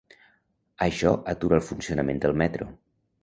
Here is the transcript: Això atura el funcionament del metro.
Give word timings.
Això 0.85 1.11
atura 1.35 1.59
el 1.61 1.65
funcionament 1.67 2.21
del 2.25 2.35
metro. 2.43 2.69